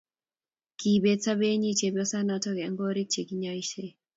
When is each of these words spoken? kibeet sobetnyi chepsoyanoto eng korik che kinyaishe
kibeet 0.79 1.19
sobetnyi 1.23 1.69
chepsoyanoto 1.79 2.49
eng 2.65 2.77
korik 2.79 3.09
che 3.13 3.21
kinyaishe 3.27 3.85